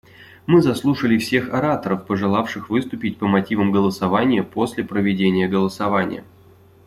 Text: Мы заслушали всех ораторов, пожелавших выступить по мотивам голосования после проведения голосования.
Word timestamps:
Мы 0.47 0.63
заслушали 0.63 1.19
всех 1.19 1.53
ораторов, 1.53 2.07
пожелавших 2.07 2.71
выступить 2.71 3.19
по 3.19 3.27
мотивам 3.27 3.71
голосования 3.71 4.41
после 4.41 4.83
проведения 4.83 5.47
голосования. 5.47 6.23